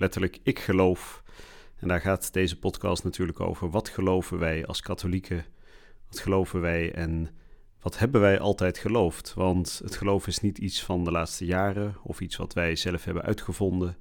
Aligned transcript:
letterlijk 0.00 0.38
Ik 0.42 0.58
geloof. 0.58 1.22
En 1.76 1.88
daar 1.88 2.00
gaat 2.00 2.32
deze 2.32 2.58
podcast 2.58 3.04
natuurlijk 3.04 3.40
over. 3.40 3.70
Wat 3.70 3.88
geloven 3.88 4.38
wij 4.38 4.66
als 4.66 4.80
katholieken? 4.80 5.44
Wat 6.08 6.18
geloven 6.18 6.60
wij 6.60 6.92
en 6.92 7.30
wat 7.80 7.98
hebben 7.98 8.20
wij 8.20 8.38
altijd 8.38 8.78
geloofd? 8.78 9.34
Want 9.34 9.80
het 9.84 9.96
geloof 9.96 10.26
is 10.26 10.40
niet 10.40 10.58
iets 10.58 10.84
van 10.84 11.04
de 11.04 11.10
laatste 11.10 11.44
jaren 11.44 11.96
of 12.02 12.20
iets 12.20 12.36
wat 12.36 12.52
wij 12.52 12.76
zelf 12.76 13.04
hebben 13.04 13.22
uitgevonden. 13.22 13.96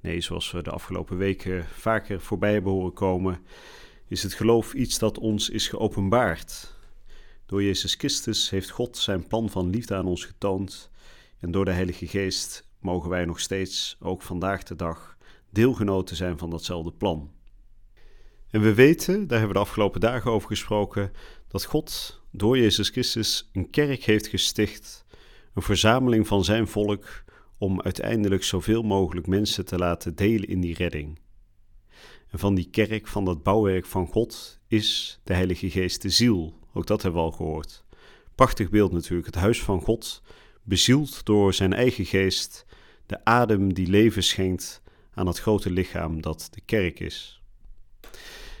Nee, 0.00 0.20
zoals 0.20 0.50
we 0.50 0.62
de 0.62 0.70
afgelopen 0.70 1.16
weken 1.16 1.64
vaker 1.64 2.20
voorbij 2.20 2.52
hebben 2.52 2.72
horen 2.72 2.92
komen, 2.92 3.40
is 4.08 4.22
het 4.22 4.34
geloof 4.34 4.74
iets 4.74 4.98
dat 4.98 5.18
ons 5.18 5.48
is 5.48 5.68
geopenbaard. 5.68 6.74
Door 7.46 7.62
Jezus 7.62 7.94
Christus 7.94 8.50
heeft 8.50 8.70
God 8.70 8.96
zijn 8.96 9.26
plan 9.26 9.50
van 9.50 9.70
liefde 9.70 9.94
aan 9.94 10.06
ons 10.06 10.24
getoond. 10.24 10.90
En 11.38 11.50
door 11.50 11.64
de 11.64 11.72
Heilige 11.72 12.06
Geest 12.06 12.68
mogen 12.78 13.10
wij 13.10 13.24
nog 13.24 13.40
steeds, 13.40 13.96
ook 14.00 14.22
vandaag 14.22 14.62
de 14.62 14.76
dag, 14.76 15.11
deelgenoten 15.52 16.16
zijn 16.16 16.38
van 16.38 16.50
datzelfde 16.50 16.92
plan. 16.92 17.30
En 18.50 18.60
we 18.60 18.74
weten, 18.74 19.14
daar 19.14 19.38
hebben 19.38 19.48
we 19.48 19.62
de 19.62 19.68
afgelopen 19.68 20.00
dagen 20.00 20.30
over 20.30 20.48
gesproken, 20.48 21.12
dat 21.48 21.64
God 21.64 22.20
door 22.30 22.58
Jezus 22.58 22.88
Christus 22.88 23.50
een 23.52 23.70
kerk 23.70 24.04
heeft 24.04 24.26
gesticht, 24.26 25.04
een 25.54 25.62
verzameling 25.62 26.26
van 26.26 26.44
zijn 26.44 26.68
volk, 26.68 27.24
om 27.58 27.82
uiteindelijk 27.82 28.44
zoveel 28.44 28.82
mogelijk 28.82 29.26
mensen 29.26 29.64
te 29.64 29.78
laten 29.78 30.14
delen 30.14 30.48
in 30.48 30.60
die 30.60 30.74
redding. 30.74 31.18
En 32.28 32.38
van 32.38 32.54
die 32.54 32.70
kerk, 32.70 33.06
van 33.06 33.24
dat 33.24 33.42
bouwwerk 33.42 33.86
van 33.86 34.06
God, 34.06 34.60
is 34.66 35.20
de 35.24 35.34
Heilige 35.34 35.70
Geest 35.70 36.02
de 36.02 36.10
ziel. 36.10 36.58
Ook 36.74 36.86
dat 36.86 37.02
hebben 37.02 37.20
we 37.20 37.26
al 37.26 37.32
gehoord. 37.32 37.84
Prachtig 38.34 38.70
beeld 38.70 38.92
natuurlijk, 38.92 39.26
het 39.26 39.34
huis 39.34 39.62
van 39.62 39.80
God, 39.80 40.22
bezield 40.62 41.24
door 41.24 41.54
zijn 41.54 41.72
eigen 41.72 42.04
geest, 42.04 42.66
de 43.06 43.24
adem 43.24 43.74
die 43.74 43.86
leven 43.86 44.22
schenkt 44.22 44.81
aan 45.14 45.26
het 45.26 45.38
grote 45.38 45.70
lichaam 45.70 46.20
dat 46.20 46.48
de 46.50 46.60
kerk 46.60 47.00
is. 47.00 47.42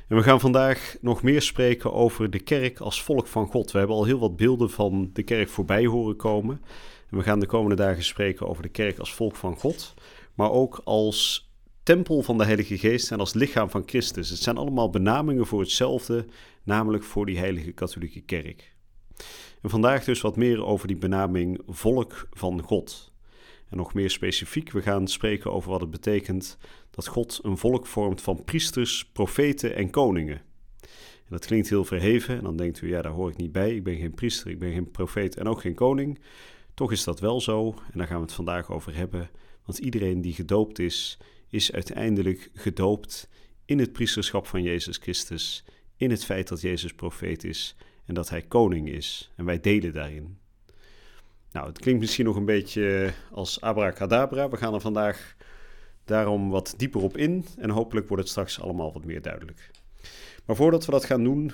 En 0.08 0.16
we 0.16 0.22
gaan 0.22 0.40
vandaag 0.40 0.96
nog 1.00 1.22
meer 1.22 1.42
spreken 1.42 1.92
over 1.92 2.30
de 2.30 2.40
kerk 2.40 2.80
als 2.80 3.02
volk 3.02 3.26
van 3.26 3.46
God. 3.46 3.70
We 3.70 3.78
hebben 3.78 3.96
al 3.96 4.04
heel 4.04 4.18
wat 4.18 4.36
beelden 4.36 4.70
van 4.70 5.10
de 5.12 5.22
kerk 5.22 5.48
voorbij 5.48 5.86
horen 5.86 6.16
komen. 6.16 6.62
En 7.10 7.16
we 7.16 7.22
gaan 7.22 7.40
de 7.40 7.46
komende 7.46 7.76
dagen 7.76 8.04
spreken 8.04 8.48
over 8.48 8.62
de 8.62 8.68
kerk 8.68 8.98
als 8.98 9.14
volk 9.14 9.36
van 9.36 9.56
God, 9.56 9.94
maar 10.34 10.50
ook 10.50 10.80
als 10.84 11.50
tempel 11.82 12.22
van 12.22 12.38
de 12.38 12.44
Heilige 12.44 12.78
Geest 12.78 13.10
en 13.10 13.20
als 13.20 13.34
lichaam 13.34 13.70
van 13.70 13.82
Christus. 13.86 14.30
Het 14.30 14.38
zijn 14.38 14.56
allemaal 14.56 14.90
benamingen 14.90 15.46
voor 15.46 15.60
hetzelfde, 15.60 16.26
namelijk 16.62 17.04
voor 17.04 17.26
die 17.26 17.38
Heilige 17.38 17.72
Katholieke 17.72 18.20
Kerk. 18.20 18.74
En 19.62 19.70
vandaag 19.70 20.04
dus 20.04 20.20
wat 20.20 20.36
meer 20.36 20.64
over 20.64 20.86
die 20.86 20.96
benaming 20.96 21.60
volk 21.66 22.28
van 22.30 22.62
God. 22.62 23.11
En 23.72 23.78
nog 23.78 23.94
meer 23.94 24.10
specifiek, 24.10 24.70
we 24.70 24.82
gaan 24.82 25.08
spreken 25.08 25.52
over 25.52 25.70
wat 25.70 25.80
het 25.80 25.90
betekent 25.90 26.58
dat 26.90 27.06
God 27.06 27.40
een 27.42 27.56
volk 27.56 27.86
vormt 27.86 28.20
van 28.20 28.44
priesters, 28.44 29.04
profeten 29.12 29.74
en 29.74 29.90
koningen. 29.90 30.42
En 31.24 31.28
dat 31.28 31.46
klinkt 31.46 31.68
heel 31.68 31.84
verheven 31.84 32.36
en 32.36 32.42
dan 32.42 32.56
denkt 32.56 32.80
u, 32.80 32.88
ja, 32.88 33.02
daar 33.02 33.12
hoor 33.12 33.30
ik 33.30 33.36
niet 33.36 33.52
bij. 33.52 33.74
Ik 33.74 33.84
ben 33.84 33.96
geen 33.96 34.14
priester, 34.14 34.50
ik 34.50 34.58
ben 34.58 34.72
geen 34.72 34.90
profeet 34.90 35.36
en 35.36 35.46
ook 35.46 35.60
geen 35.60 35.74
koning. 35.74 36.20
Toch 36.74 36.92
is 36.92 37.04
dat 37.04 37.20
wel 37.20 37.40
zo 37.40 37.74
en 37.92 37.98
daar 37.98 38.06
gaan 38.06 38.16
we 38.16 38.22
het 38.22 38.32
vandaag 38.32 38.70
over 38.70 38.94
hebben. 38.94 39.30
Want 39.64 39.78
iedereen 39.78 40.20
die 40.20 40.34
gedoopt 40.34 40.78
is, 40.78 41.18
is 41.48 41.72
uiteindelijk 41.72 42.50
gedoopt 42.54 43.28
in 43.64 43.78
het 43.78 43.92
priesterschap 43.92 44.46
van 44.46 44.62
Jezus 44.62 44.96
Christus, 44.96 45.64
in 45.96 46.10
het 46.10 46.24
feit 46.24 46.48
dat 46.48 46.60
Jezus 46.60 46.94
profeet 46.94 47.44
is 47.44 47.76
en 48.04 48.14
dat 48.14 48.28
hij 48.28 48.42
koning 48.42 48.88
is. 48.88 49.32
En 49.36 49.44
wij 49.44 49.60
delen 49.60 49.92
daarin. 49.92 50.41
Nou, 51.52 51.66
het 51.66 51.78
klinkt 51.78 52.00
misschien 52.00 52.24
nog 52.24 52.36
een 52.36 52.44
beetje 52.44 53.12
als 53.30 53.60
abracadabra. 53.60 54.48
We 54.48 54.56
gaan 54.56 54.74
er 54.74 54.80
vandaag 54.80 55.36
daarom 56.04 56.50
wat 56.50 56.74
dieper 56.76 57.02
op 57.02 57.16
in 57.16 57.44
en 57.56 57.70
hopelijk 57.70 58.08
wordt 58.08 58.22
het 58.22 58.32
straks 58.32 58.60
allemaal 58.60 58.92
wat 58.92 59.04
meer 59.04 59.22
duidelijk. 59.22 59.70
Maar 60.44 60.56
voordat 60.56 60.84
we 60.84 60.90
dat 60.90 61.04
gaan 61.04 61.24
doen, 61.24 61.52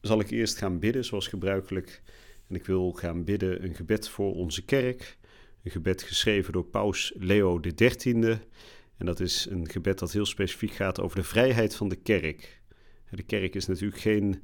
zal 0.00 0.20
ik 0.20 0.30
eerst 0.30 0.58
gaan 0.58 0.78
bidden 0.78 1.04
zoals 1.04 1.28
gebruikelijk. 1.28 2.02
En 2.48 2.54
ik 2.54 2.66
wil 2.66 2.92
gaan 2.92 3.24
bidden 3.24 3.64
een 3.64 3.74
gebed 3.74 4.08
voor 4.08 4.34
onze 4.34 4.64
kerk. 4.64 5.18
Een 5.62 5.70
gebed 5.70 6.02
geschreven 6.02 6.52
door 6.52 6.64
Paus 6.64 7.12
Leo 7.16 7.60
XIII. 7.60 8.38
En 8.96 9.06
dat 9.06 9.20
is 9.20 9.46
een 9.50 9.68
gebed 9.68 9.98
dat 9.98 10.12
heel 10.12 10.26
specifiek 10.26 10.72
gaat 10.72 11.00
over 11.00 11.16
de 11.16 11.24
vrijheid 11.24 11.74
van 11.74 11.88
de 11.88 11.96
kerk. 11.96 12.62
De 13.10 13.22
kerk 13.22 13.54
is 13.54 13.66
natuurlijk 13.66 14.00
geen 14.00 14.42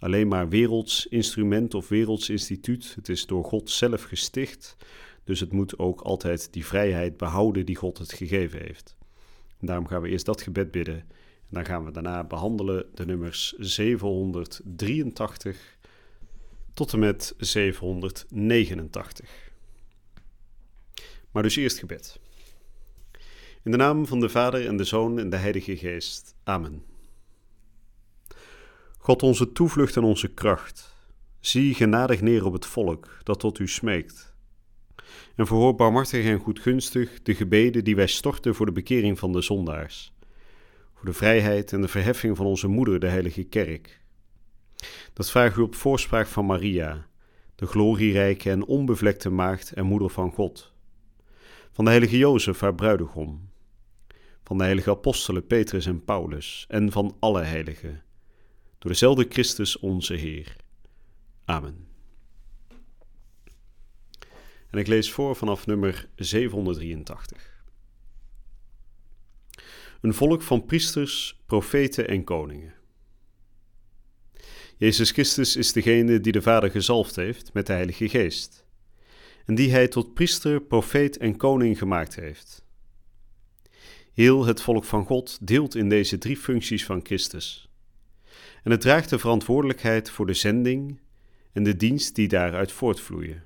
alleen 0.00 0.28
maar 0.28 0.48
werelds 0.48 1.06
instrument 1.06 1.74
of 1.74 1.88
werelds 1.88 2.30
instituut. 2.30 2.94
Het 2.94 3.08
is 3.08 3.26
door 3.26 3.44
God 3.44 3.70
zelf 3.70 4.02
gesticht. 4.02 4.76
Dus 5.24 5.40
het 5.40 5.52
moet 5.52 5.78
ook 5.78 6.00
altijd 6.00 6.52
die 6.52 6.66
vrijheid 6.66 7.16
behouden 7.16 7.66
die 7.66 7.76
God 7.76 7.98
het 7.98 8.12
gegeven 8.12 8.60
heeft. 8.60 8.96
Daarom 9.60 9.86
gaan 9.86 10.02
we 10.02 10.08
eerst 10.08 10.26
dat 10.26 10.42
gebed 10.42 10.70
bidden. 10.70 10.94
En 10.94 11.56
dan 11.56 11.64
gaan 11.64 11.84
we 11.84 11.90
daarna 11.90 12.24
behandelen 12.24 12.86
de 12.94 13.06
nummers 13.06 13.54
783 13.58 15.78
tot 16.74 16.92
en 16.92 16.98
met 16.98 17.34
789. 17.38 19.50
Maar 21.30 21.42
dus 21.42 21.56
eerst 21.56 21.78
gebed. 21.78 22.20
In 23.62 23.70
de 23.70 23.76
naam 23.76 24.06
van 24.06 24.20
de 24.20 24.28
Vader 24.28 24.66
en 24.66 24.76
de 24.76 24.84
Zoon 24.84 25.18
en 25.18 25.30
de 25.30 25.36
Heilige 25.36 25.76
Geest. 25.76 26.34
Amen. 26.44 26.89
God 29.10 29.22
onze 29.22 29.52
toevlucht 29.52 29.96
en 29.96 30.02
onze 30.02 30.28
kracht, 30.28 30.96
zie 31.40 31.74
genadig 31.74 32.20
neer 32.20 32.44
op 32.44 32.52
het 32.52 32.66
volk 32.66 33.18
dat 33.22 33.40
tot 33.40 33.58
u 33.58 33.68
smeekt. 33.68 34.34
En 35.36 35.46
verhoor 35.46 35.74
barmhartig 35.74 36.24
en 36.24 36.38
goedgunstig 36.38 37.22
de 37.22 37.34
gebeden 37.34 37.84
die 37.84 37.96
wij 37.96 38.06
storten 38.06 38.54
voor 38.54 38.66
de 38.66 38.72
bekering 38.72 39.18
van 39.18 39.32
de 39.32 39.40
zondaars, 39.40 40.12
voor 40.94 41.04
de 41.04 41.12
vrijheid 41.12 41.72
en 41.72 41.80
de 41.80 41.88
verheffing 41.88 42.36
van 42.36 42.46
onze 42.46 42.68
moeder, 42.68 43.00
de 43.00 43.06
Heilige 43.06 43.42
Kerk. 43.42 44.00
Dat 45.12 45.30
vraag 45.30 45.56
u 45.56 45.60
op 45.60 45.74
voorspraak 45.74 46.26
van 46.26 46.46
Maria, 46.46 47.06
de 47.54 47.66
glorierijke 47.66 48.50
en 48.50 48.64
onbevlekte 48.64 49.30
maagd 49.30 49.72
en 49.72 49.86
moeder 49.86 50.10
van 50.10 50.32
God, 50.32 50.72
van 51.72 51.84
de 51.84 51.90
heilige 51.90 52.18
Jozef, 52.18 52.60
haar 52.60 52.74
bruidegom, 52.74 53.48
van 54.44 54.58
de 54.58 54.64
heilige 54.64 54.90
apostelen 54.90 55.46
Petrus 55.46 55.86
en 55.86 56.04
Paulus 56.04 56.64
en 56.68 56.92
van 56.92 57.16
alle 57.18 57.42
heiligen 57.42 58.08
door 58.80 58.90
dezelfde 58.90 59.26
Christus 59.28 59.78
onze 59.78 60.14
Heer. 60.14 60.56
Amen. 61.44 61.88
En 64.70 64.78
ik 64.78 64.86
lees 64.86 65.12
voor 65.12 65.36
vanaf 65.36 65.66
nummer 65.66 66.08
783. 66.16 67.64
Een 70.00 70.14
volk 70.14 70.42
van 70.42 70.64
priesters, 70.64 71.40
profeten 71.46 72.08
en 72.08 72.24
koningen. 72.24 72.74
Jezus 74.76 75.10
Christus 75.10 75.56
is 75.56 75.72
degene 75.72 76.20
die 76.20 76.32
de 76.32 76.42
Vader 76.42 76.70
gezalfd 76.70 77.16
heeft 77.16 77.52
met 77.52 77.66
de 77.66 77.72
Heilige 77.72 78.08
Geest, 78.08 78.66
en 79.46 79.54
die 79.54 79.70
hij 79.70 79.88
tot 79.88 80.14
priester, 80.14 80.62
profeet 80.62 81.16
en 81.16 81.36
koning 81.36 81.78
gemaakt 81.78 82.14
heeft. 82.14 82.64
Heel 84.12 84.46
het 84.46 84.62
volk 84.62 84.84
van 84.84 85.04
God 85.04 85.46
deelt 85.46 85.74
in 85.74 85.88
deze 85.88 86.18
drie 86.18 86.36
functies 86.36 86.84
van 86.84 87.00
Christus 87.02 87.69
en 88.62 88.70
het 88.70 88.80
draagt 88.80 89.10
de 89.10 89.18
verantwoordelijkheid 89.18 90.10
voor 90.10 90.26
de 90.26 90.34
zending 90.34 91.00
en 91.52 91.62
de 91.62 91.76
dienst 91.76 92.14
die 92.14 92.28
daaruit 92.28 92.72
voortvloeien. 92.72 93.44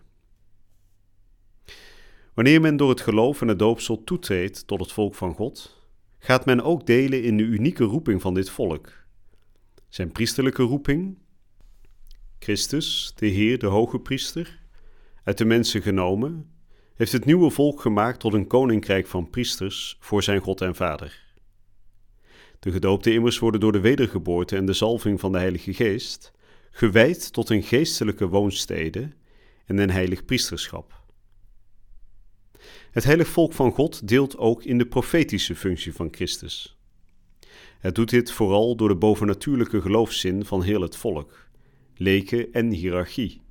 Wanneer 2.35 2.61
men 2.61 2.77
door 2.77 2.89
het 2.89 3.01
geloof 3.01 3.41
en 3.41 3.49
het 3.49 3.59
doopsel 3.59 4.05
toetreedt 4.05 4.67
tot 4.67 4.81
het 4.81 4.93
volk 4.93 5.15
van 5.15 5.35
God, 5.35 5.83
gaat 6.19 6.45
men 6.45 6.61
ook 6.61 6.87
delen 6.87 7.23
in 7.23 7.37
de 7.37 7.43
unieke 7.43 7.85
roeping 7.85 8.21
van 8.21 8.35
dit 8.35 8.51
volk. 8.51 8.93
Zijn 9.89 10.13
priesterlijke 10.13 10.63
roeping, 10.63 11.19
Christus, 12.39 13.13
de 13.17 13.27
Heer, 13.27 13.59
de 13.59 13.67
hoge 13.67 14.01
priester, 14.01 14.61
uit 15.25 15.39
de 15.39 15.45
mensen 15.45 15.83
genomen, 15.83 16.51
heeft 16.95 17.13
het 17.13 17.25
nieuwe 17.25 17.51
volk 17.51 17.81
gemaakt 17.81 18.21
tot 18.21 18.33
een 18.33 18.47
koninkrijk 18.47 19.07
van 19.07 19.31
priesters 19.31 19.97
voor 20.01 20.23
zijn 20.23 20.41
God 20.41 20.61
en 20.61 20.75
Vader. 20.75 21.24
De 22.65 22.73
gedoopte 22.73 23.13
immers 23.13 23.39
worden 23.39 23.61
door 23.61 23.73
de 23.73 23.81
wedergeboorte 23.81 24.57
en 24.57 24.67
de 24.67 24.73
zalving 24.73 25.21
van 25.21 25.33
de 25.33 25.39
Heilige 25.39 25.75
Geest 25.75 26.33
gewijd 26.71 27.33
tot 27.33 27.51
een 27.51 27.63
geestelijke 27.63 28.29
woonstede 28.29 29.13
en 29.65 29.79
een 29.79 29.91
heilig 29.91 30.25
priesterschap. 30.25 31.03
Het 32.91 33.05
heilig 33.05 33.29
volk 33.29 33.53
van 33.53 33.73
God 33.73 34.09
deelt 34.09 34.37
ook 34.37 34.65
in 34.65 34.79
de 34.79 34.87
profetische 34.87 35.55
functie 35.55 35.95
van 35.95 36.09
Christus. 36.11 36.79
Het 37.79 37.95
doet 37.95 38.11
dit 38.11 38.33
vooral 38.33 38.77
door 38.77 38.89
de 38.89 38.97
bovennatuurlijke 38.97 39.81
geloofszin 39.81 40.45
van 40.45 40.63
heel 40.63 40.81
het 40.81 40.97
volk, 40.97 41.49
leken 41.97 42.53
en 42.53 42.71
hiërarchie. 42.71 43.43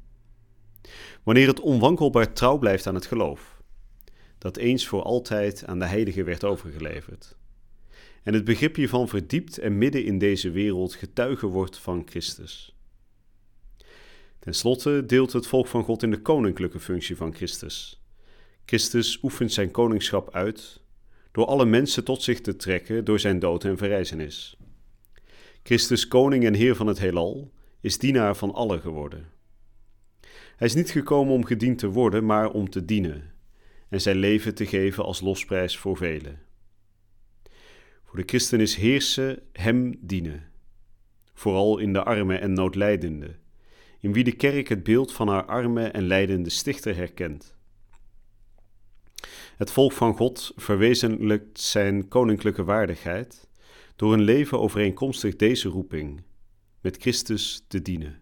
Wanneer 1.23 1.47
het 1.47 1.59
onwankelbaar 1.59 2.33
trouw 2.33 2.57
blijft 2.57 2.87
aan 2.87 2.95
het 2.95 3.05
geloof, 3.05 3.61
dat 4.37 4.57
eens 4.57 4.87
voor 4.87 5.03
altijd 5.03 5.65
aan 5.65 5.79
de 5.79 5.85
heiligen 5.85 6.25
werd 6.25 6.43
overgeleverd, 6.43 7.37
en 8.23 8.33
het 8.33 8.43
begrip 8.43 8.75
hiervan 8.75 9.07
verdiept 9.07 9.57
en 9.57 9.77
midden 9.77 10.05
in 10.05 10.17
deze 10.17 10.51
wereld 10.51 10.93
getuige 10.93 11.47
wordt 11.47 11.77
van 11.77 12.03
Christus. 12.05 12.75
Ten 14.39 14.53
slotte 14.53 15.05
deelt 15.05 15.33
het 15.33 15.47
volk 15.47 15.67
van 15.67 15.83
God 15.83 16.03
in 16.03 16.11
de 16.11 16.21
koninklijke 16.21 16.79
functie 16.79 17.15
van 17.15 17.33
Christus. 17.33 18.01
Christus 18.65 19.23
oefent 19.23 19.51
zijn 19.51 19.71
koningschap 19.71 20.33
uit 20.33 20.81
door 21.31 21.45
alle 21.45 21.65
mensen 21.65 22.03
tot 22.03 22.21
zich 22.21 22.41
te 22.41 22.55
trekken 22.55 23.05
door 23.05 23.19
zijn 23.19 23.39
dood 23.39 23.63
en 23.63 23.77
verrijzenis. 23.77 24.57
Christus, 25.63 26.07
koning 26.07 26.45
en 26.45 26.53
heer 26.53 26.75
van 26.75 26.87
het 26.87 26.99
heelal, 26.99 27.51
is 27.81 27.97
dienaar 27.97 28.35
van 28.35 28.53
allen 28.53 28.81
geworden. 28.81 29.27
Hij 30.55 30.67
is 30.67 30.73
niet 30.73 30.91
gekomen 30.91 31.33
om 31.33 31.45
gediend 31.45 31.77
te 31.77 31.87
worden, 31.87 32.25
maar 32.25 32.51
om 32.51 32.69
te 32.69 32.85
dienen 32.85 33.31
en 33.89 34.01
zijn 34.01 34.17
leven 34.17 34.55
te 34.55 34.65
geven 34.65 35.03
als 35.03 35.21
losprijs 35.21 35.77
voor 35.77 35.97
velen. 35.97 36.39
Voor 38.13 38.21
de 38.21 38.27
christen 38.27 38.59
is 38.59 38.75
heersen 38.75 39.39
hem 39.53 39.95
dienen, 39.99 40.51
vooral 41.33 41.77
in 41.77 41.93
de 41.93 42.03
arme 42.03 42.35
en 42.35 42.53
noodlijdende, 42.53 43.35
in 43.99 44.13
wie 44.13 44.23
de 44.23 44.35
kerk 44.35 44.67
het 44.67 44.83
beeld 44.83 45.13
van 45.13 45.27
haar 45.27 45.45
arme 45.45 45.87
en 45.87 46.03
lijdende 46.03 46.49
stichter 46.49 46.95
herkent. 46.95 47.55
Het 49.57 49.71
volk 49.71 49.91
van 49.91 50.15
God 50.15 50.51
verwezenlijkt 50.55 51.59
zijn 51.59 52.07
koninklijke 52.07 52.63
waardigheid 52.63 53.47
door 53.95 54.13
een 54.13 54.21
leven 54.21 54.59
overeenkomstig 54.59 55.35
deze 55.35 55.69
roeping, 55.69 56.23
met 56.81 56.97
Christus 56.97 57.65
te 57.67 57.81
dienen. 57.81 58.21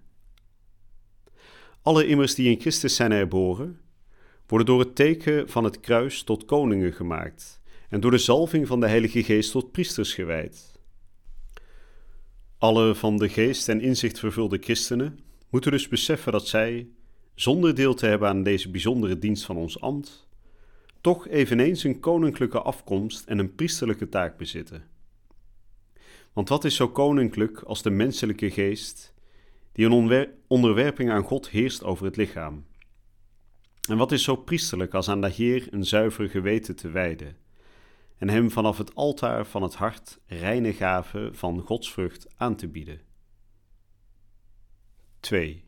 Alle 1.82 2.08
immers 2.08 2.36
die 2.36 2.50
in 2.50 2.60
Christus 2.60 2.96
zijn 2.96 3.12
herboren, 3.12 3.80
worden 4.48 4.68
door 4.68 4.80
het 4.80 4.96
teken 4.96 5.50
van 5.50 5.64
het 5.64 5.80
kruis 5.80 6.24
tot 6.24 6.46
koningen 6.46 6.94
gemaakt 6.94 7.61
en 7.92 8.00
door 8.00 8.12
de 8.12 8.18
zalving 8.18 8.68
van 8.68 8.80
de 8.80 8.88
Heilige 8.88 9.24
Geest 9.24 9.52
tot 9.52 9.72
priesters 9.72 10.14
gewijd. 10.14 10.80
Alle 12.58 12.96
van 12.96 13.18
de 13.18 13.30
geest 13.30 13.70
en 13.70 13.82
inzicht 13.82 14.20
vervulde 14.20 14.58
christenen 14.58 15.20
moeten 15.50 15.72
dus 15.72 15.88
beseffen 15.88 16.32
dat 16.32 16.48
zij, 16.48 16.88
zonder 17.36 17.76
deel 17.76 17.94
te 17.94 18.06
hebben 18.06 18.28
aan 18.28 18.44
deze 18.44 18.70
bijzondere 18.70 19.20
dienst 19.20 19.46
van 19.46 19.58
ons 19.58 19.82
ambt, 19.82 20.28
toch 21.02 21.28
eveneens 21.28 21.84
een 21.84 22.00
koninklijke 22.00 22.62
afkomst 22.62 23.26
en 23.26 23.40
een 23.40 23.56
priesterlijke 23.56 24.10
taak 24.10 24.38
bezitten. 24.38 24.84
Want 26.34 26.50
wat 26.50 26.64
is 26.64 26.76
zo 26.76 26.90
koninklijk 26.90 27.62
als 27.62 27.82
de 27.82 27.90
menselijke 27.90 28.52
geest, 28.52 29.14
die 29.72 29.86
een 29.86 30.30
onderwerping 30.48 31.12
aan 31.12 31.24
God 31.24 31.50
heerst 31.50 31.84
over 31.84 32.06
het 32.06 32.16
lichaam? 32.16 32.66
En 33.90 33.98
wat 33.98 34.12
is 34.12 34.24
zo 34.24 34.36
priesterlijk 34.36 34.94
als 34.94 35.10
aan 35.10 35.22
de 35.22 35.30
Heer 35.30 35.68
een 35.70 35.86
zuiver 35.86 36.30
geweten 36.30 36.76
te 36.76 36.90
wijden 36.90 37.41
en 38.22 38.30
hem 38.30 38.52
vanaf 38.52 38.78
het 38.78 38.96
altaar 38.96 39.46
van 39.46 39.64
het 39.64 39.76
hart 39.76 40.20
reine 40.26 40.74
gaven 40.74 41.36
van 41.36 41.60
godsvrucht 41.60 42.28
aan 42.38 42.56
te 42.56 42.68
bieden? 42.68 43.02
2. 45.20 45.64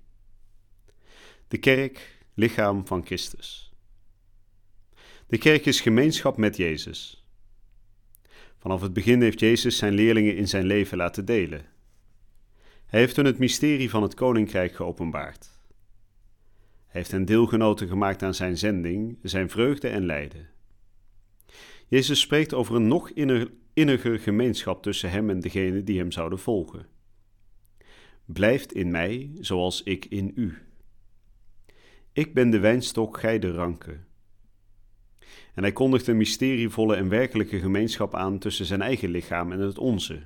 De 1.48 1.58
kerk, 1.58 2.26
lichaam 2.34 2.88
van 2.88 3.06
Christus. 3.06 3.74
De 5.28 5.38
kerk 5.38 5.66
is 5.66 5.82
gemeenschap 5.82 6.38
met 6.38 6.58
Jezus. 6.58 7.28
Vanaf 8.58 8.82
het 8.82 8.94
begin 8.94 9.22
heeft 9.22 9.40
Jezus 9.40 9.78
zijn 9.78 9.94
leerlingen 9.94 10.36
in 10.36 10.48
zijn 10.48 10.66
leven 10.66 10.98
laten 10.98 11.26
delen. 11.26 11.66
Hij 12.86 13.00
heeft 13.00 13.16
hun 13.16 13.26
het 13.26 13.40
mysterie 13.40 13.90
van 13.90 14.04
het 14.04 14.14
koninkrijk 14.14 14.76
geopenbaard. 14.76 15.50
Hij 16.86 17.02
heeft 17.02 17.12
hen 17.12 17.26
deelgenoten 17.26 17.88
gemaakt 17.88 18.24
aan 18.24 18.34
zijn 18.34 18.58
zending, 18.58 19.20
zijn 19.22 19.50
vreugde 19.50 19.88
en 19.88 20.06
lijden. 20.06 20.53
Jezus 21.94 22.20
spreekt 22.20 22.54
over 22.54 22.76
een 22.76 22.88
nog 22.88 23.12
inniger 23.74 24.20
gemeenschap 24.20 24.84
tussen 24.84 25.10
hem 25.10 25.30
en 25.30 25.40
degenen 25.40 25.86
die 25.86 25.98
hem 25.98 26.12
zouden 26.12 26.40
volgen. 26.40 26.86
Blijft 28.26 28.74
in 28.74 28.92
mij 28.92 29.32
zoals 29.40 29.84
ik 29.84 30.06
in 30.06 30.32
u. 30.36 30.58
Ik 32.14 32.34
ben 32.34 32.50
de 32.50 32.60
wijnstok, 32.60 33.20
gij 33.20 33.40
de 33.40 33.52
ranken. 33.52 34.08
En 35.54 35.64
hij 35.64 35.72
kondigt 35.72 36.08
een 36.08 36.18
mysterievolle 36.18 36.96
en 36.96 37.10
werkelijke 37.10 37.60
gemeenschap 37.60 38.16
aan 38.16 38.40
tussen 38.40 38.66
zijn 38.66 38.82
eigen 38.82 39.10
lichaam 39.10 39.52
en 39.52 39.60
het 39.60 39.78
onze. 39.78 40.22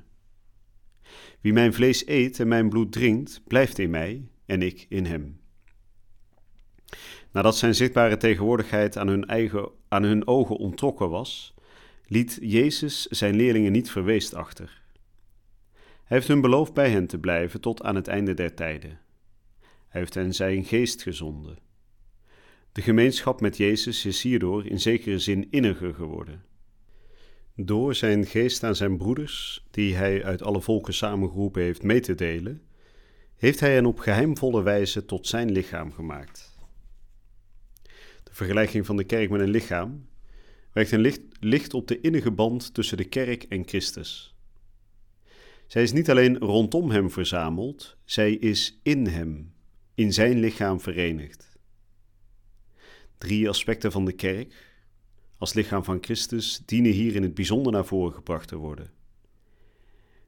Wie 1.42 1.54
mijn 1.54 1.74
vlees 1.74 2.08
eet 2.08 2.40
en 2.40 2.48
mijn 2.48 2.70
bloed 2.70 2.92
drinkt, 2.92 3.42
blijft 3.48 3.80
in 3.80 3.90
mij 3.90 4.28
en 4.46 4.62
ik 4.62 4.86
in 4.90 5.06
hem. 5.06 5.40
Nadat 7.32 7.58
zijn 7.58 7.76
zichtbare 7.76 8.18
tegenwoordigheid 8.18 8.98
aan 8.98 9.08
hun, 9.08 9.26
eigen, 9.26 9.70
aan 9.88 10.04
hun 10.04 10.28
ogen 10.28 10.56
ontrokken 10.56 11.10
was, 11.10 11.56
liet 12.08 12.38
Jezus 12.42 13.06
zijn 13.06 13.36
leerlingen 13.36 13.72
niet 13.72 13.92
verweest 13.92 14.34
achter. 14.34 14.82
Hij 15.74 16.18
heeft 16.18 16.28
hun 16.28 16.42
beloofd 16.42 16.74
bij 16.74 16.90
hen 16.90 17.08
te 17.08 17.18
blijven 17.20 17.62
tot 17.62 17.84
aan 17.84 17.96
het 17.96 18.08
einde 18.08 18.34
der 18.34 18.54
tijden. 18.54 19.00
Hij 19.88 20.02
heeft 20.02 20.14
hen 20.14 20.34
zijn 20.34 20.66
geest 20.66 21.02
gezonden. 21.02 21.58
De 22.72 22.82
gemeenschap 22.82 23.42
met 23.42 23.58
Jezus 23.58 24.06
is 24.06 24.24
hierdoor 24.24 24.66
in 24.66 24.80
zekere 24.80 25.20
zin 25.20 25.48
inniger 25.52 25.94
geworden. 25.94 26.44
Door 27.56 27.96
zijn 27.96 28.26
geest 28.26 28.64
aan 28.64 28.76
zijn 28.76 28.98
broeders, 28.98 29.66
die 29.72 29.96
hij 29.96 30.24
uit 30.24 30.42
alle 30.42 30.62
volken 30.62 30.94
samengeroepen 30.94 31.62
heeft 31.62 31.84
mee 31.84 32.00
te 32.00 32.16
delen, 32.16 32.62
heeft 33.36 33.60
hij 33.60 33.74
hen 33.74 33.86
op 33.86 34.00
geheimvolle 34.00 34.64
wijze 34.64 35.06
tot 35.06 35.28
zijn 35.28 35.52
lichaam 35.52 35.92
gemaakt. 35.92 36.56
De 38.24 38.34
vergelijking 38.34 38.86
van 38.86 38.98
de 38.98 39.04
kerk 39.04 39.30
met 39.30 39.42
een 39.42 39.50
lichaam 39.50 40.07
werkt 40.78 40.92
een 40.92 41.00
licht, 41.00 41.22
licht 41.40 41.74
op 41.74 41.88
de 41.88 42.02
innige 42.02 42.32
band 42.32 42.74
tussen 42.74 42.98
de 42.98 43.04
kerk 43.04 43.44
en 43.44 43.68
Christus. 43.68 44.36
Zij 45.68 45.84
is 45.84 45.92
niet 45.92 46.10
alleen 46.10 46.38
rondom 46.38 46.92
hem 46.92 47.12
verzameld, 47.12 47.98
zij 48.06 48.34
is 48.34 48.80
in 48.84 49.08
hem, 49.08 49.54
in 49.94 50.14
zijn 50.14 50.40
lichaam 50.40 50.80
verenigd. 50.80 51.58
Drie 53.18 53.50
aspecten 53.50 53.92
van 53.92 54.06
de 54.06 54.12
kerk, 54.12 54.76
als 55.38 55.54
lichaam 55.54 55.84
van 55.84 55.98
Christus, 56.02 56.62
dienen 56.66 56.92
hier 56.92 57.16
in 57.16 57.24
het 57.24 57.34
bijzonder 57.34 57.72
naar 57.72 57.86
voren 57.86 58.14
gebracht 58.14 58.48
te 58.48 58.56
worden. 58.56 58.92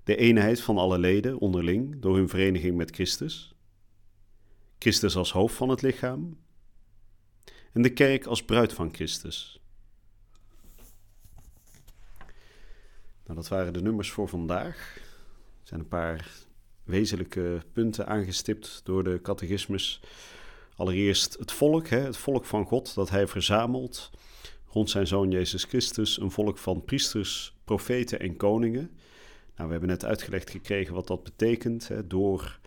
De 0.03 0.15
eenheid 0.15 0.61
van 0.61 0.77
alle 0.77 0.99
leden 0.99 1.39
onderling 1.39 2.01
door 2.01 2.15
hun 2.15 2.29
vereniging 2.29 2.75
met 2.75 2.91
Christus, 2.91 3.55
Christus 4.79 5.15
als 5.15 5.31
hoofd 5.31 5.55
van 5.55 5.69
het 5.69 5.81
lichaam 5.81 6.37
en 7.73 7.81
de 7.81 7.93
kerk 7.93 8.25
als 8.25 8.45
bruid 8.45 8.73
van 8.73 8.93
Christus. 8.93 9.58
Nou, 13.29 13.41
dat 13.41 13.49
waren 13.49 13.73
de 13.73 13.81
nummers 13.81 14.11
voor 14.11 14.27
vandaag. 14.27 14.95
Er 15.61 15.67
zijn 15.67 15.79
een 15.79 15.87
paar 15.87 16.29
wezenlijke 16.83 17.61
punten 17.73 18.07
aangestipt 18.07 18.81
door 18.83 19.03
de 19.03 19.21
catechismus. 19.21 20.01
Allereerst 20.75 21.37
het 21.39 21.51
volk, 21.51 21.87
hè, 21.87 21.99
het 21.99 22.17
volk 22.17 22.45
van 22.45 22.65
God 22.65 22.95
dat 22.95 23.09
hij 23.09 23.27
verzamelt 23.27 24.09
rond 24.67 24.89
zijn 24.89 25.07
zoon 25.07 25.31
Jezus 25.31 25.63
Christus, 25.63 26.19
een 26.19 26.31
volk 26.31 26.57
van 26.57 26.83
priesters, 26.83 27.55
profeten 27.63 28.19
en 28.19 28.37
koningen. 28.37 28.89
Nou, 29.55 29.65
we 29.65 29.71
hebben 29.71 29.89
net 29.89 30.05
uitgelegd 30.05 30.49
gekregen 30.49 30.93
wat 30.93 31.07
dat 31.07 31.23
betekent 31.23 31.87
hè, 31.87 32.07
door 32.07 32.59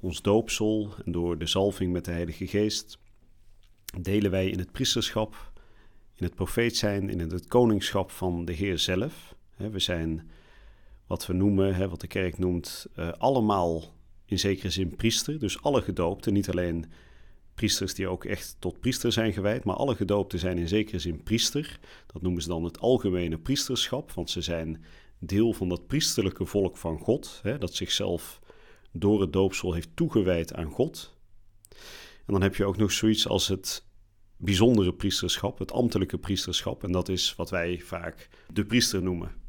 ons 0.00 0.22
doopsel 0.22 0.94
en 1.04 1.12
door 1.12 1.38
de 1.38 1.46
zalving 1.46 1.92
met 1.92 2.04
de 2.04 2.10
Heilige 2.10 2.46
Geest. 2.46 2.98
Delen 4.00 4.30
wij 4.30 4.48
in 4.48 4.58
het 4.58 4.72
priesterschap, 4.72 5.52
in 6.14 6.24
het 6.24 6.34
profeet 6.34 6.76
zijn, 6.76 7.10
in 7.10 7.18
het 7.18 7.46
koningschap 7.46 8.10
van 8.10 8.44
de 8.44 8.52
Heer 8.52 8.78
zelf. 8.78 9.33
We 9.56 9.78
zijn 9.78 10.30
wat 11.06 11.26
we 11.26 11.32
noemen, 11.32 11.88
wat 11.88 12.00
de 12.00 12.06
kerk 12.06 12.38
noemt, 12.38 12.86
eh, 12.94 13.12
allemaal 13.18 13.94
in 14.24 14.38
zekere 14.38 14.70
zin 14.70 14.96
priester. 14.96 15.38
Dus 15.38 15.62
alle 15.62 15.82
gedoopten, 15.82 16.32
niet 16.32 16.50
alleen 16.50 16.84
priesters 17.54 17.94
die 17.94 18.08
ook 18.08 18.24
echt 18.24 18.56
tot 18.58 18.80
priester 18.80 19.12
zijn 19.12 19.32
gewijd, 19.32 19.64
maar 19.64 19.76
alle 19.76 19.94
gedoopten 19.94 20.38
zijn 20.38 20.58
in 20.58 20.68
zekere 20.68 20.98
zin 20.98 21.22
priester. 21.22 21.78
Dat 22.12 22.22
noemen 22.22 22.42
ze 22.42 22.48
dan 22.48 22.64
het 22.64 22.78
algemene 22.78 23.38
priesterschap, 23.38 24.12
want 24.12 24.30
ze 24.30 24.40
zijn 24.40 24.84
deel 25.18 25.52
van 25.52 25.68
dat 25.68 25.86
priesterlijke 25.86 26.46
volk 26.46 26.76
van 26.76 26.98
God, 26.98 27.42
dat 27.58 27.74
zichzelf 27.74 28.40
door 28.92 29.20
het 29.20 29.32
doopsel 29.32 29.72
heeft 29.72 29.88
toegewijd 29.94 30.54
aan 30.54 30.70
God. 30.70 31.16
En 32.26 32.32
dan 32.32 32.42
heb 32.42 32.54
je 32.54 32.64
ook 32.64 32.76
nog 32.76 32.92
zoiets 32.92 33.28
als 33.28 33.48
het 33.48 33.84
bijzondere 34.36 34.94
priesterschap, 34.94 35.58
het 35.58 35.72
ambtelijke 35.72 36.18
priesterschap, 36.18 36.84
en 36.84 36.92
dat 36.92 37.08
is 37.08 37.34
wat 37.34 37.50
wij 37.50 37.78
vaak 37.78 38.28
de 38.52 38.64
priester 38.64 39.02
noemen. 39.02 39.43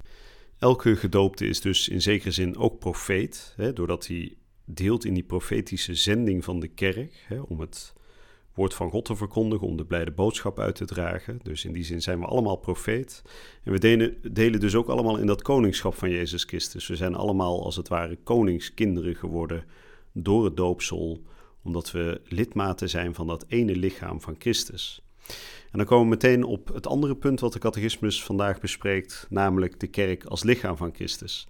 Elke 0.59 0.95
gedoopte 0.95 1.47
is 1.47 1.61
dus 1.61 1.89
in 1.89 2.01
zekere 2.01 2.31
zin 2.31 2.57
ook 2.57 2.79
profeet, 2.79 3.53
hè, 3.55 3.73
doordat 3.73 4.07
hij 4.07 4.35
deelt 4.65 5.05
in 5.05 5.13
die 5.13 5.23
profetische 5.23 5.95
zending 5.95 6.43
van 6.43 6.59
de 6.59 6.67
kerk, 6.67 7.23
hè, 7.27 7.39
om 7.39 7.59
het 7.59 7.93
woord 8.53 8.73
van 8.73 8.89
God 8.89 9.05
te 9.05 9.15
verkondigen, 9.15 9.67
om 9.67 9.77
de 9.77 9.85
blijde 9.85 10.11
boodschap 10.11 10.59
uit 10.59 10.75
te 10.75 10.85
dragen. 10.85 11.39
Dus 11.43 11.65
in 11.65 11.73
die 11.73 11.83
zin 11.83 12.01
zijn 12.01 12.19
we 12.19 12.25
allemaal 12.25 12.55
profeet. 12.55 13.21
En 13.63 13.71
we 13.71 13.79
delen, 13.79 14.17
delen 14.31 14.59
dus 14.59 14.75
ook 14.75 14.87
allemaal 14.87 15.17
in 15.17 15.25
dat 15.25 15.41
koningschap 15.41 15.95
van 15.95 16.09
Jezus 16.09 16.43
Christus. 16.43 16.87
We 16.87 16.95
zijn 16.95 17.15
allemaal 17.15 17.63
als 17.63 17.75
het 17.75 17.87
ware 17.87 18.17
koningskinderen 18.23 19.15
geworden 19.15 19.63
door 20.11 20.45
het 20.45 20.57
doopsel, 20.57 21.23
omdat 21.63 21.91
we 21.91 22.21
lidmaten 22.23 22.89
zijn 22.89 23.13
van 23.13 23.27
dat 23.27 23.45
ene 23.47 23.75
lichaam 23.75 24.21
van 24.21 24.35
Christus. 24.39 25.01
En 25.71 25.77
dan 25.77 25.85
komen 25.85 26.03
we 26.03 26.09
meteen 26.09 26.43
op 26.43 26.73
het 26.73 26.87
andere 26.87 27.15
punt 27.15 27.39
wat 27.39 27.53
de 27.53 27.59
catechismus 27.59 28.23
vandaag 28.23 28.59
bespreekt, 28.59 29.27
namelijk 29.29 29.79
de 29.79 29.87
kerk 29.87 30.23
als 30.25 30.43
lichaam 30.43 30.77
van 30.77 30.93
Christus. 30.93 31.47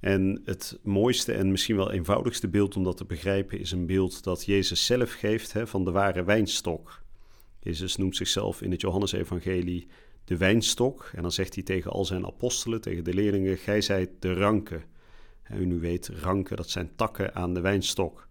En 0.00 0.42
het 0.44 0.78
mooiste 0.82 1.32
en 1.32 1.50
misschien 1.50 1.76
wel 1.76 1.92
eenvoudigste 1.92 2.48
beeld 2.48 2.76
om 2.76 2.84
dat 2.84 2.96
te 2.96 3.04
begrijpen 3.04 3.60
is 3.60 3.72
een 3.72 3.86
beeld 3.86 4.22
dat 4.22 4.44
Jezus 4.44 4.86
zelf 4.86 5.12
geeft 5.12 5.52
hè, 5.52 5.66
van 5.66 5.84
de 5.84 5.90
ware 5.90 6.24
wijnstok. 6.24 7.02
Jezus 7.60 7.96
noemt 7.96 8.16
zichzelf 8.16 8.62
in 8.62 8.70
het 8.70 8.80
Johannesevangelie 8.80 9.86
de 10.24 10.36
wijnstok. 10.36 11.10
En 11.14 11.22
dan 11.22 11.32
zegt 11.32 11.54
hij 11.54 11.62
tegen 11.62 11.90
al 11.90 12.04
zijn 12.04 12.26
apostelen, 12.26 12.80
tegen 12.80 13.04
de 13.04 13.14
leerlingen, 13.14 13.56
gij 13.56 13.80
zijt 13.80 14.10
de 14.18 14.32
ranken. 14.32 14.82
En 15.42 15.70
u 15.70 15.80
weet, 15.80 16.08
ranken, 16.08 16.56
dat 16.56 16.70
zijn 16.70 16.90
takken 16.96 17.34
aan 17.34 17.54
de 17.54 17.60
wijnstok. 17.60 18.28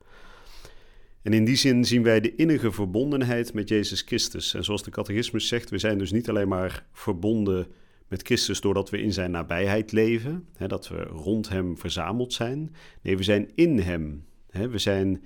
En 1.23 1.33
in 1.33 1.45
die 1.45 1.55
zin 1.55 1.85
zien 1.85 2.03
wij 2.03 2.19
de 2.19 2.35
innige 2.35 2.71
verbondenheid 2.71 3.53
met 3.53 3.69
Jezus 3.69 4.01
Christus. 4.01 4.53
En 4.53 4.63
zoals 4.63 4.83
de 4.83 4.91
catechismus 4.91 5.47
zegt, 5.47 5.69
we 5.69 5.77
zijn 5.77 5.97
dus 5.97 6.11
niet 6.11 6.29
alleen 6.29 6.47
maar 6.47 6.85
verbonden 6.91 7.67
met 8.07 8.21
Christus 8.21 8.61
doordat 8.61 8.89
we 8.89 9.01
in 9.01 9.13
zijn 9.13 9.31
nabijheid 9.31 9.91
leven, 9.91 10.47
hè, 10.55 10.67
dat 10.67 10.87
we 10.87 11.03
rond 11.03 11.49
Hem 11.49 11.77
verzameld 11.77 12.33
zijn. 12.33 12.75
Nee, 13.01 13.17
we 13.17 13.23
zijn 13.23 13.51
in 13.55 13.79
Hem. 13.79 14.25
Hè, 14.49 14.69
we 14.69 14.77
zijn 14.77 15.23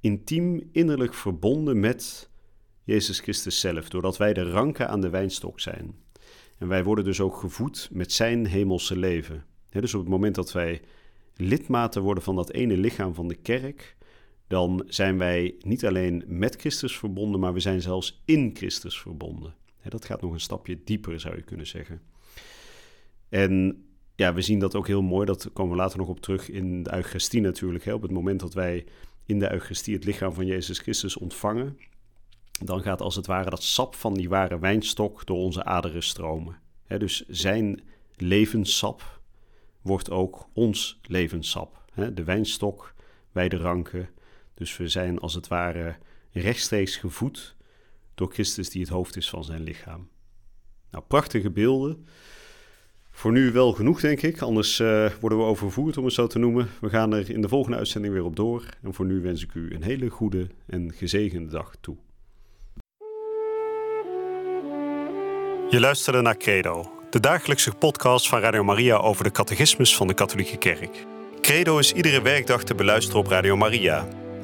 intiem 0.00 0.68
innerlijk 0.72 1.14
verbonden 1.14 1.80
met 1.80 2.30
Jezus 2.82 3.20
Christus 3.20 3.60
zelf, 3.60 3.88
doordat 3.88 4.16
wij 4.16 4.32
de 4.32 4.50
ranken 4.50 4.88
aan 4.88 5.00
de 5.00 5.10
wijnstok 5.10 5.60
zijn. 5.60 5.94
En 6.58 6.68
wij 6.68 6.84
worden 6.84 7.04
dus 7.04 7.20
ook 7.20 7.36
gevoed 7.36 7.88
met 7.92 8.12
Zijn 8.12 8.46
hemelse 8.46 8.96
leven. 8.96 9.44
Dus 9.70 9.94
op 9.94 10.00
het 10.00 10.10
moment 10.10 10.34
dat 10.34 10.52
wij 10.52 10.80
lidmaten 11.36 12.02
worden 12.02 12.22
van 12.24 12.36
dat 12.36 12.50
ene 12.50 12.76
lichaam 12.76 13.14
van 13.14 13.28
de 13.28 13.34
kerk, 13.34 13.96
dan 14.46 14.84
zijn 14.86 15.18
wij 15.18 15.54
niet 15.60 15.86
alleen 15.86 16.24
met 16.26 16.56
Christus 16.56 16.98
verbonden, 16.98 17.40
maar 17.40 17.52
we 17.52 17.60
zijn 17.60 17.82
zelfs 17.82 18.22
in 18.24 18.50
Christus 18.54 19.00
verbonden. 19.00 19.54
Dat 19.88 20.04
gaat 20.04 20.22
nog 20.22 20.32
een 20.32 20.40
stapje 20.40 20.78
dieper, 20.84 21.20
zou 21.20 21.36
je 21.36 21.42
kunnen 21.42 21.66
zeggen. 21.66 22.02
En 23.28 23.84
ja, 24.14 24.34
we 24.34 24.40
zien 24.40 24.58
dat 24.58 24.74
ook 24.74 24.86
heel 24.86 25.02
mooi, 25.02 25.26
dat 25.26 25.50
komen 25.52 25.72
we 25.72 25.82
later 25.82 25.98
nog 25.98 26.08
op 26.08 26.20
terug 26.20 26.50
in 26.50 26.82
de 26.82 26.94
Eucharistie 26.94 27.40
natuurlijk. 27.40 27.86
Op 27.86 28.02
het 28.02 28.10
moment 28.10 28.40
dat 28.40 28.54
wij 28.54 28.84
in 29.26 29.38
de 29.38 29.52
Eucharistie 29.52 29.94
het 29.94 30.04
lichaam 30.04 30.32
van 30.32 30.46
Jezus 30.46 30.78
Christus 30.78 31.16
ontvangen, 31.16 31.78
dan 32.64 32.82
gaat 32.82 33.00
als 33.00 33.16
het 33.16 33.26
ware 33.26 33.50
dat 33.50 33.62
sap 33.62 33.94
van 33.94 34.14
die 34.14 34.28
ware 34.28 34.58
wijnstok 34.58 35.26
door 35.26 35.36
onze 35.36 35.64
aderen 35.64 36.02
stromen. 36.02 36.58
dus 36.86 37.24
zijn 37.28 37.82
levenssap 38.16 39.20
wordt 39.82 40.10
ook 40.10 40.48
ons 40.52 40.98
levenssap. 41.02 41.84
De 42.14 42.24
wijnstok, 42.24 42.94
wij 43.32 43.48
de 43.48 43.56
ranken. 43.56 44.08
Dus 44.56 44.76
we 44.76 44.88
zijn 44.88 45.18
als 45.18 45.34
het 45.34 45.48
ware 45.48 45.96
rechtstreeks 46.32 46.96
gevoed 46.96 47.56
door 48.14 48.32
Christus 48.32 48.70
die 48.70 48.80
het 48.80 48.90
hoofd 48.90 49.16
is 49.16 49.30
van 49.30 49.44
zijn 49.44 49.62
lichaam. 49.62 50.08
Nou, 50.90 51.04
prachtige 51.08 51.50
beelden. 51.50 52.06
Voor 53.10 53.32
nu 53.32 53.52
wel 53.52 53.72
genoeg, 53.72 54.00
denk 54.00 54.22
ik. 54.22 54.40
Anders 54.40 54.80
uh, 54.80 55.10
worden 55.20 55.38
we 55.38 55.44
overvoerd, 55.44 55.96
om 55.96 56.04
het 56.04 56.12
zo 56.12 56.26
te 56.26 56.38
noemen. 56.38 56.68
We 56.80 56.88
gaan 56.88 57.14
er 57.14 57.30
in 57.30 57.40
de 57.40 57.48
volgende 57.48 57.76
uitzending 57.76 58.14
weer 58.14 58.24
op 58.24 58.36
door. 58.36 58.64
En 58.82 58.94
voor 58.94 59.06
nu 59.06 59.20
wens 59.20 59.42
ik 59.42 59.54
u 59.54 59.74
een 59.74 59.82
hele 59.82 60.08
goede 60.08 60.46
en 60.66 60.92
gezegende 60.92 61.50
dag 61.50 61.74
toe. 61.80 61.96
Je 65.70 65.80
luisterde 65.80 66.20
naar 66.20 66.36
Credo, 66.36 66.90
de 67.10 67.20
dagelijkse 67.20 67.74
podcast 67.74 68.28
van 68.28 68.40
Radio 68.40 68.64
Maria 68.64 68.96
over 68.96 69.24
de 69.24 69.30
catechismus 69.30 69.96
van 69.96 70.06
de 70.06 70.14
Katholieke 70.14 70.58
Kerk. 70.58 71.06
Credo 71.40 71.78
is 71.78 71.92
iedere 71.92 72.22
werkdag 72.22 72.64
te 72.64 72.74
beluisteren 72.74 73.20
op 73.20 73.26
Radio 73.26 73.56
Maria. 73.56 74.25